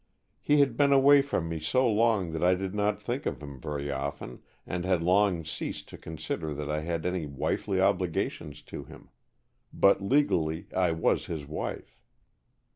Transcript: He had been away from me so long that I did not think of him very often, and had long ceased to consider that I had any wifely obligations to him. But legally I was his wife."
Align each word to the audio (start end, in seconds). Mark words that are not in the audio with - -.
He 0.41 0.61
had 0.61 0.75
been 0.77 0.91
away 0.91 1.21
from 1.21 1.47
me 1.47 1.59
so 1.59 1.87
long 1.87 2.31
that 2.31 2.43
I 2.43 2.55
did 2.55 2.73
not 2.73 2.99
think 2.99 3.27
of 3.27 3.39
him 3.39 3.59
very 3.61 3.91
often, 3.91 4.41
and 4.65 4.83
had 4.83 5.03
long 5.03 5.45
ceased 5.45 5.87
to 5.89 5.97
consider 5.99 6.55
that 6.55 6.71
I 6.71 6.79
had 6.79 7.05
any 7.05 7.27
wifely 7.27 7.79
obligations 7.79 8.63
to 8.63 8.83
him. 8.83 9.09
But 9.71 10.01
legally 10.01 10.65
I 10.75 10.91
was 10.91 11.27
his 11.27 11.45
wife." 11.45 11.99